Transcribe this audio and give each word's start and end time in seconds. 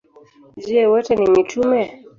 Je, 0.67 0.81
wote 0.89 1.13
ni 1.15 1.27
mitume? 1.29 1.81